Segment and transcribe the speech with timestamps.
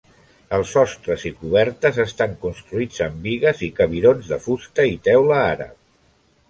[0.57, 5.81] Els sostres i cobertes estan construïts amb bigues i cabirons de fusta i teula àrab.